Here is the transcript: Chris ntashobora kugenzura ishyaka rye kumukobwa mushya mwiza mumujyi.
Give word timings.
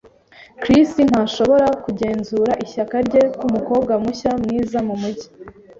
Chris 0.61 0.89
ntashobora 1.07 1.67
kugenzura 1.83 2.51
ishyaka 2.65 2.95
rye 3.07 3.23
kumukobwa 3.39 3.91
mushya 4.03 4.31
mwiza 4.41 4.77
mumujyi. 4.87 5.27